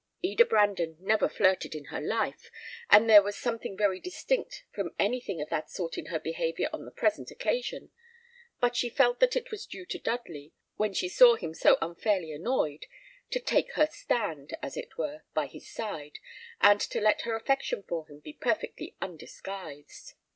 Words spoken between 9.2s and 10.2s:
it was due to